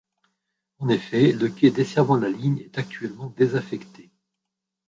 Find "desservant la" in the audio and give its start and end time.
1.69-2.27